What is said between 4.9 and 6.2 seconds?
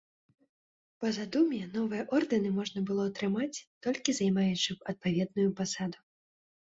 адпаведную пасаду.